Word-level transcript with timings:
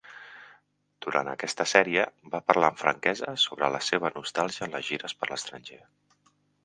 Durant 1.05 1.27
aquesta 1.33 1.67
sèrie, 1.73 2.05
va 2.35 2.41
parlar 2.47 2.71
amb 2.73 2.81
franquesa 2.85 3.35
sobre 3.43 3.69
la 3.77 3.83
seva 3.89 4.11
nostàlgia 4.17 4.67
en 4.69 4.75
les 4.79 4.89
gires 4.89 5.17
per 5.21 5.31
l'estranger. 5.35 5.83